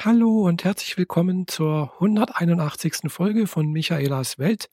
[0.00, 3.10] Hallo und herzlich willkommen zur 181.
[3.10, 4.70] Folge von Michaelas Welt,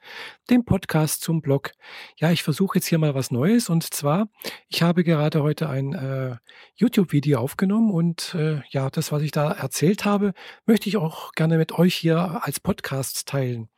[0.51, 1.71] dem Podcast zum Blog.
[2.20, 4.30] Ja, ich versuche jetzt hier mal was Neues und zwar,
[4.68, 6.36] ich habe gerade heute ein äh,
[6.76, 10.34] YouTube-Video aufgenommen und äh, ja, das, was ich da erzählt habe,
[10.68, 13.70] möchte ich auch gerne mit euch hier als Podcast teilen.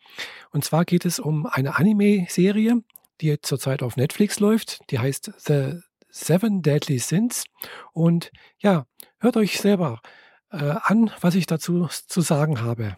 [0.51, 2.83] Und zwar geht es um eine Anime-Serie,
[3.21, 4.81] die zurzeit auf Netflix läuft.
[4.91, 5.79] Die heißt The
[6.09, 7.45] Seven Deadly Sins
[7.93, 8.85] und ja,
[9.19, 10.01] hört euch selber
[10.55, 12.97] an, was ich dazu zu sagen habe.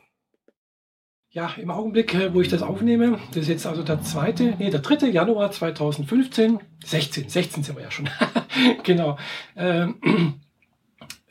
[1.31, 4.71] Ja, im Augenblick, äh, wo ich das aufnehme, das ist jetzt also der zweite, nee,
[4.71, 8.09] der dritte Januar 2015, 16, 16 sind wir ja schon,
[8.83, 9.19] genau.
[9.55, 10.41] Ähm,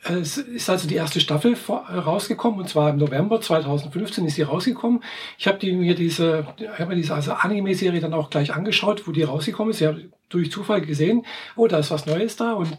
[0.03, 4.43] es ist also die erste Staffel äh, rausgekommen und zwar im November 2015 ist sie
[4.43, 5.03] rausgekommen.
[5.37, 9.11] Ich habe die, mir diese, habe mir diese also Anime-Serie dann auch gleich angeschaut, wo
[9.11, 9.81] die rausgekommen ist.
[9.81, 12.77] Ich habe durch Zufall gesehen, oh, da ist was Neues da und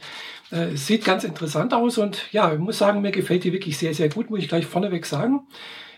[0.51, 3.93] äh, sieht ganz interessant aus und ja, ich muss sagen, mir gefällt die wirklich sehr,
[3.93, 5.47] sehr gut, muss ich gleich vorneweg sagen.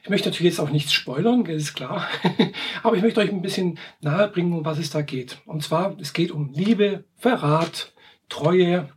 [0.03, 2.09] Ich möchte natürlich jetzt auch nichts spoilern, ist klar.
[2.83, 5.39] Aber ich möchte euch ein bisschen nahe bringen, um was es da geht.
[5.47, 7.93] Und zwar, es geht um Liebe, Verrat,
[8.29, 8.89] Treue,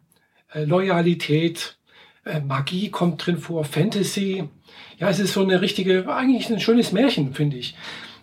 [0.52, 1.78] äh, Loyalität,
[2.26, 4.50] äh, Magie kommt drin vor, Fantasy.
[4.98, 7.76] Ja, es ist so eine richtige, eigentlich ein schönes Märchen, finde ich.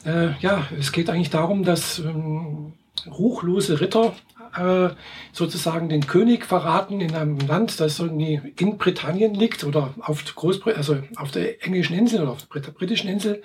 [0.05, 2.75] Äh, ja, es geht eigentlich darum, dass ähm,
[3.07, 4.15] ruchlose Ritter
[4.57, 4.91] äh,
[5.33, 10.77] sozusagen den König verraten in einem Land, das irgendwie in Britannien liegt oder auf, Großbrit
[10.77, 13.43] also auf der englischen Insel oder auf der britischen Insel.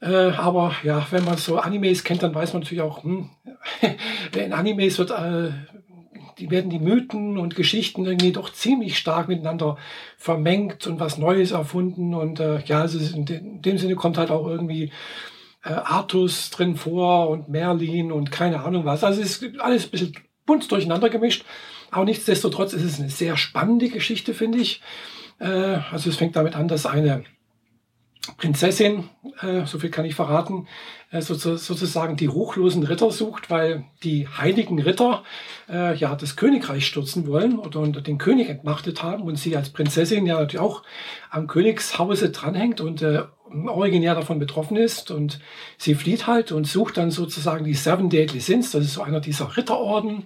[0.00, 3.30] Äh, aber ja, wenn man so Animes kennt, dann weiß man natürlich auch, hm,
[4.36, 5.52] in Animes wird äh,
[6.38, 9.76] die werden die Mythen und Geschichten irgendwie doch ziemlich stark miteinander
[10.16, 12.14] vermengt und was Neues erfunden.
[12.14, 14.92] Und äh, ja, also in, de in dem Sinne kommt halt auch irgendwie
[15.64, 19.04] äh, Artus drin vor und Merlin und keine Ahnung was.
[19.04, 20.14] Also es ist alles ein bisschen
[20.46, 21.44] bunt durcheinander gemischt.
[21.90, 24.82] Aber nichtsdestotrotz ist es eine sehr spannende Geschichte, finde ich.
[25.38, 25.46] Äh,
[25.90, 27.24] also es fängt damit an, dass eine
[28.36, 29.10] Prinzessin,
[29.42, 30.66] äh, so viel kann ich verraten,
[31.10, 35.22] äh, so, sozusagen die ruchlosen Ritter sucht, weil die heiligen Ritter
[35.68, 40.26] äh, ja das Königreich stürzen wollen oder, den König entmachtet haben und sie als Prinzessin
[40.26, 40.82] ja natürlich auch
[41.30, 43.04] am Königshause dranhängt und
[43.66, 45.40] originär davon betroffen ist und
[45.78, 49.20] sie flieht halt und sucht dann sozusagen die Seven Deadly Sins, das ist so einer
[49.20, 50.24] dieser Ritterorden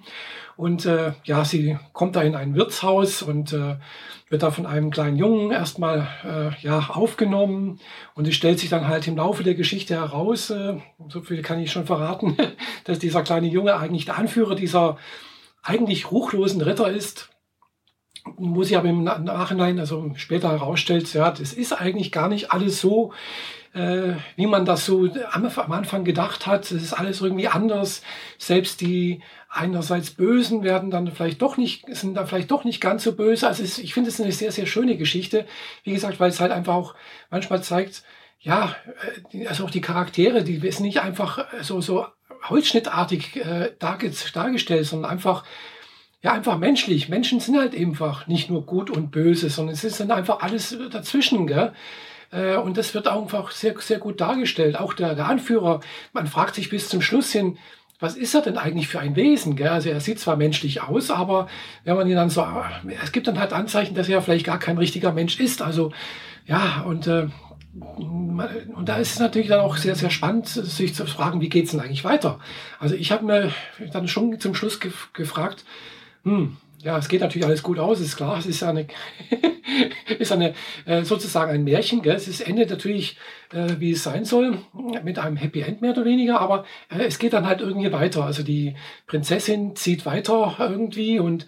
[0.59, 3.77] und äh, ja, sie kommt da in ein Wirtshaus und äh,
[4.29, 7.79] wird da von einem kleinen Jungen erstmal äh, ja, aufgenommen.
[8.17, 10.75] Und es stellt sich dann halt im Laufe der Geschichte heraus, äh,
[11.09, 12.37] so viel kann ich schon verraten,
[12.85, 14.99] dass dieser kleine Junge eigentlich der Anführer dieser
[15.63, 17.31] eigentlich ruchlosen Ritter ist.
[18.37, 22.81] Wo sich aber im Nachhinein, also später herausstellt, ja, das ist eigentlich gar nicht alles
[22.81, 23.13] so,
[23.75, 26.65] äh, wie man das so am, am Anfang gedacht hat.
[26.71, 28.03] Es ist alles irgendwie anders.
[28.39, 33.05] Selbst die einerseits Bösen werden dann vielleicht doch nicht, sind dann vielleicht doch nicht ganz
[33.05, 33.49] so böse.
[33.49, 35.47] Also es, ich finde es eine sehr, sehr schöne Geschichte.
[35.85, 36.95] Wie gesagt, weil es halt einfach auch
[37.31, 38.03] manchmal zeigt,
[38.41, 38.77] ja,
[39.33, 42.07] äh, also auch die Charaktere, die sind nicht einfach so, so
[42.49, 45.45] holzschnittartig äh, dargestellt, sondern einfach,
[46.23, 47.09] ja, einfach menschlich.
[47.09, 50.77] Menschen sind halt einfach nicht nur gut und böse, sondern es ist dann einfach alles
[50.91, 51.73] dazwischen, gell?
[52.31, 54.79] Äh, und das wird auch einfach sehr, sehr gut dargestellt.
[54.79, 55.81] Auch der, der Anführer,
[56.13, 57.57] man fragt sich bis zum Schluss hin,
[58.01, 59.57] was ist er denn eigentlich für ein Wesen?
[59.57, 59.69] Gell?
[59.69, 61.49] Also er sieht zwar menschlich aus, aber
[61.85, 62.47] wenn man ihn dann so,
[63.03, 65.63] es gibt dann halt Anzeichen, dass er vielleicht gar kein richtiger Mensch ist.
[65.63, 65.93] Also
[66.47, 67.29] ja, und, äh,
[67.75, 71.73] und da ist es natürlich dann auch sehr, sehr spannend, sich zu fragen, wie geht's
[71.73, 72.39] denn eigentlich weiter?
[72.79, 73.53] Also ich habe mir
[73.93, 75.65] dann schon zum Schluss gef gefragt,
[76.25, 78.39] hm, ja, es geht natürlich alles gut aus, ist klar.
[78.39, 78.87] Es ist eine,
[80.19, 82.03] ist eine äh, sozusagen ein Märchen.
[82.03, 82.15] Gell?
[82.15, 83.17] Es endet natürlich,
[83.53, 84.59] äh, wie es sein soll,
[85.03, 88.25] mit einem Happy End mehr oder weniger, aber äh, es geht dann halt irgendwie weiter.
[88.25, 91.47] Also die Prinzessin zieht weiter irgendwie und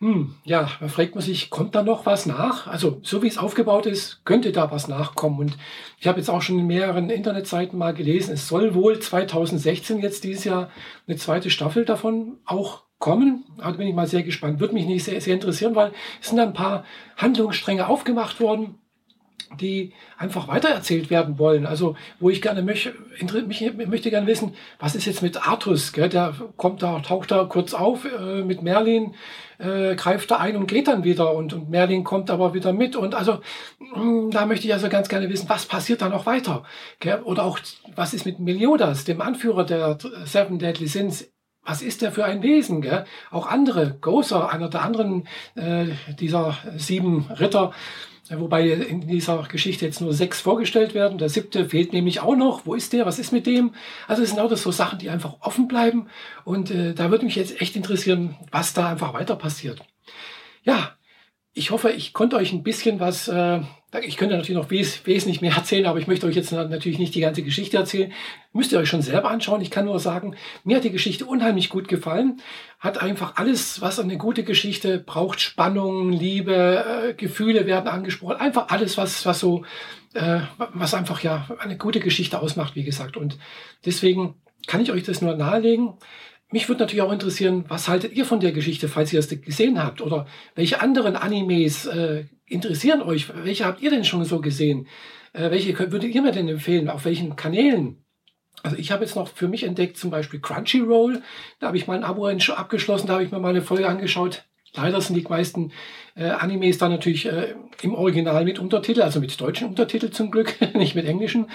[0.00, 2.68] hm, ja, da fragt man sich, kommt da noch was nach?
[2.68, 5.40] Also so wie es aufgebaut ist, könnte da was nachkommen.
[5.40, 5.58] Und
[5.98, 10.22] ich habe jetzt auch schon in mehreren Internetseiten mal gelesen, es soll wohl 2016 jetzt
[10.22, 10.70] dieses Jahr
[11.08, 13.44] eine zweite Staffel davon auch kommen.
[13.58, 14.60] Da bin ich mal sehr gespannt.
[14.60, 16.84] Würde mich nicht sehr, sehr interessieren, weil es sind ein paar
[17.16, 18.78] Handlungsstränge aufgemacht worden,
[19.60, 21.64] die einfach weitererzählt werden wollen.
[21.64, 22.94] Also, wo ich gerne möchte,
[23.46, 25.92] mich, möchte gerne wissen, was ist jetzt mit Artus?
[25.92, 26.08] Gell?
[26.08, 29.14] Der kommt da, taucht da kurz auf äh, mit Merlin,
[29.58, 32.94] äh, greift da ein und geht dann wieder und, und Merlin kommt aber wieder mit.
[32.94, 33.40] Und also,
[33.78, 36.64] mh, hm, da möchte ich also ganz gerne wissen, was passiert da noch weiter?
[37.00, 37.22] Gell?
[37.22, 37.58] Oder auch,
[37.94, 41.30] was ist mit Meliodas, dem Anführer der Seven Deadly Sins?
[41.68, 42.80] Was ist der für ein Wesen?
[42.80, 43.04] Gell?
[43.30, 45.86] Auch andere, Gozer, einer der anderen äh,
[46.18, 47.72] dieser sieben Ritter,
[48.30, 51.18] äh, wobei in dieser Geschichte jetzt nur sechs vorgestellt werden.
[51.18, 52.64] Der siebte fehlt nämlich auch noch.
[52.64, 53.04] Wo ist der?
[53.04, 53.74] Was ist mit dem?
[54.06, 56.08] Also es sind auch das so Sachen, die einfach offen bleiben.
[56.44, 59.80] Und äh, da würde mich jetzt echt interessieren, was da einfach weiter passiert.
[60.62, 60.97] Ja,
[61.54, 63.60] ich hoffe, ich konnte euch ein bisschen was, äh,
[64.02, 67.14] ich könnte natürlich noch wes wesentlich mehr erzählen, aber ich möchte euch jetzt natürlich nicht
[67.14, 68.12] die ganze Geschichte erzählen.
[68.52, 69.62] Müsst ihr euch schon selber anschauen.
[69.62, 72.40] Ich kann nur sagen, mir hat die Geschichte unheimlich gut gefallen.
[72.78, 75.40] Hat einfach alles, was eine gute Geschichte braucht.
[75.40, 78.36] Spannung, Liebe, äh, Gefühle werden angesprochen.
[78.36, 79.64] Einfach alles, was, was so,
[80.14, 80.40] äh,
[80.74, 83.16] was einfach ja eine gute Geschichte ausmacht, wie gesagt.
[83.16, 83.38] Und
[83.86, 84.34] deswegen
[84.66, 85.94] kann ich euch das nur nahelegen.
[86.50, 89.82] Mich würde natürlich auch interessieren, was haltet ihr von der Geschichte, falls ihr es gesehen
[89.82, 90.00] habt?
[90.00, 93.28] Oder welche anderen Animes äh, interessieren euch?
[93.44, 94.86] Welche habt ihr denn schon so gesehen?
[95.34, 96.88] Äh, welche könnt, würdet ihr mir denn empfehlen?
[96.88, 98.02] Auf welchen Kanälen?
[98.62, 101.22] Also ich habe jetzt noch für mich entdeckt zum Beispiel Crunchyroll.
[101.60, 104.44] Da habe ich mein Abo abgeschlossen, da habe ich mir mal eine Folge angeschaut.
[104.74, 105.72] Leider sind die meisten
[106.14, 110.56] äh, Animes da natürlich äh, im Original mit Untertitel, also mit deutschen Untertitel zum Glück,
[110.74, 111.46] nicht mit englischen.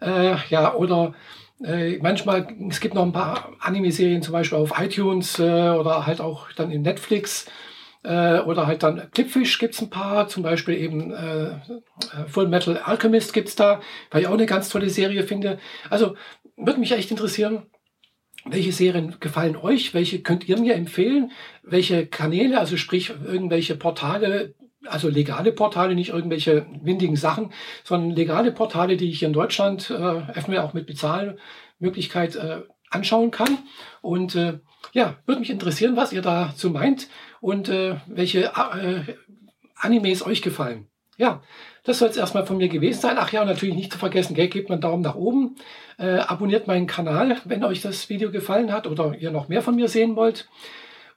[0.00, 1.14] Äh, ja, oder
[1.64, 6.20] äh, manchmal, es gibt noch ein paar Anime-Serien zum Beispiel auf iTunes äh, oder halt
[6.20, 7.46] auch dann in Netflix
[8.04, 11.56] äh, oder halt dann Clipfish gibt es ein paar, zum Beispiel eben äh, äh,
[12.26, 13.80] Full Metal Alchemist gibt es da,
[14.10, 15.58] weil ich auch eine ganz tolle Serie finde.
[15.88, 16.16] Also
[16.56, 17.66] würde mich echt interessieren,
[18.44, 19.94] welche Serien gefallen euch?
[19.94, 21.30] Welche könnt ihr mir empfehlen?
[21.62, 24.54] Welche Kanäle, also sprich irgendwelche Portale,
[24.86, 27.52] also legale Portale, nicht irgendwelche windigen Sachen,
[27.84, 33.58] sondern legale Portale, die ich hier in Deutschland äh, auch mit Bezahlmöglichkeit äh, anschauen kann.
[34.00, 34.58] Und äh,
[34.92, 37.08] ja, würde mich interessieren, was ihr dazu meint
[37.40, 39.14] und äh, welche äh,
[39.76, 40.88] Animes euch gefallen.
[41.18, 41.42] Ja,
[41.84, 43.16] das soll es erstmal von mir gewesen sein.
[43.18, 45.56] Ach ja, natürlich nicht zu vergessen, gell, gebt mir einen Daumen nach oben,
[45.98, 49.76] äh, abonniert meinen Kanal, wenn euch das Video gefallen hat oder ihr noch mehr von
[49.76, 50.48] mir sehen wollt.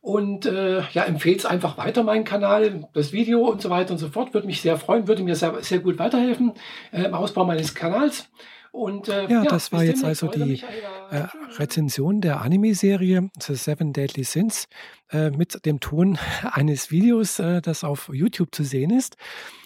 [0.05, 3.97] Und äh, ja, empfehlt es einfach weiter, meinen Kanal, das Video und so weiter und
[3.97, 4.35] so fort.
[4.35, 6.53] Würde mich sehr freuen, würde mir sehr, sehr gut weiterhelfen
[6.91, 8.29] äh, im Ausbau meines Kanals.
[8.71, 10.61] Und, äh, ja, ja, das war jetzt also die
[11.09, 11.23] äh,
[11.57, 14.67] Rezension der Anime-Serie The Seven Deadly Sins
[15.09, 16.19] äh, mit dem Ton
[16.51, 19.17] eines Videos, äh, das auf YouTube zu sehen ist.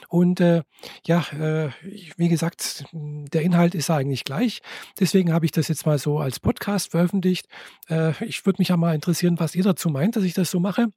[0.09, 0.63] Und äh,
[1.06, 1.69] ja, äh,
[2.17, 4.61] wie gesagt, der Inhalt ist eigentlich gleich.
[5.00, 7.47] Deswegen habe ich das jetzt mal so als Podcast veröffentlicht.
[7.88, 10.59] Äh, ich würde mich ja mal interessieren, was ihr dazu meint, dass ich das so
[10.59, 10.88] mache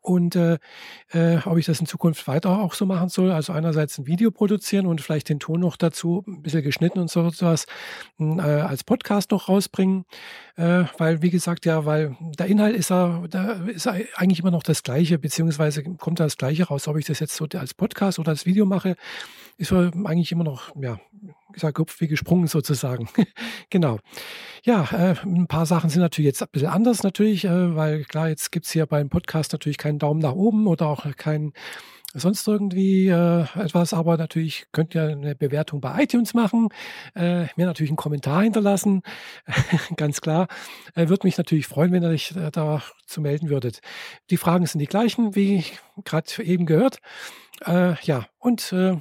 [0.00, 0.58] und äh,
[1.12, 3.30] äh, ob ich das in Zukunft weiter auch so machen soll.
[3.30, 7.10] Also einerseits ein Video produzieren und vielleicht den Ton noch dazu, ein bisschen geschnitten und
[7.10, 7.66] so was,
[8.16, 10.04] hm, äh, als Podcast noch rausbringen.
[10.56, 14.62] Äh, weil, wie gesagt, ja, weil der Inhalt ist ja, da ist eigentlich immer noch
[14.62, 18.18] das Gleiche, beziehungsweise kommt da das Gleiche raus, ob ich das jetzt so als Podcast
[18.18, 18.96] oder als Video mache,
[19.56, 20.98] ist eigentlich immer noch, ja,
[21.52, 23.08] gesagt, Kopf wie gesprungen sozusagen.
[23.70, 23.98] genau.
[24.64, 28.28] Ja, äh, ein paar Sachen sind natürlich jetzt ein bisschen anders natürlich, äh, weil klar,
[28.28, 31.52] jetzt gibt es hier beim Podcast natürlich keinen Daumen nach oben oder auch keinen
[32.12, 36.68] sonst irgendwie äh, etwas, aber natürlich könnt ihr eine Bewertung bei iTunes machen,
[37.14, 39.02] äh, mir natürlich einen Kommentar hinterlassen,
[39.96, 40.48] ganz klar.
[40.94, 43.80] Äh, Würde mich natürlich freuen, wenn ihr euch äh, da zu melden würdet.
[44.30, 45.64] Die Fragen sind die gleichen, wie
[46.04, 46.98] gerade eben gehört.
[47.64, 48.96] Äh, ja, und äh,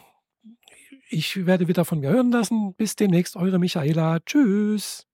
[1.09, 2.73] ich werde wieder von mir hören lassen.
[2.75, 4.19] Bis demnächst, eure Michaela.
[4.21, 5.08] Tschüss.